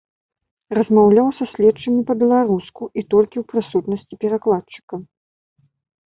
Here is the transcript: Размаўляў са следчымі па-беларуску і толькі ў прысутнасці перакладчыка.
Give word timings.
Размаўляў 0.77 1.27
са 1.39 1.45
следчымі 1.51 1.99
па-беларуску 2.07 2.83
і 3.01 3.03
толькі 3.11 3.37
ў 3.41 3.51
прысутнасці 3.51 4.19
перакладчыка. 4.25 4.95